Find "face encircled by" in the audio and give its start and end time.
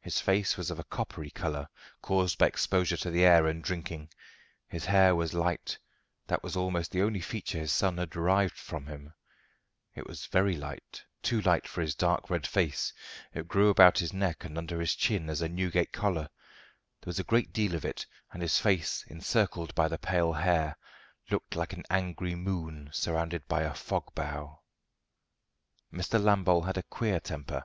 18.58-19.86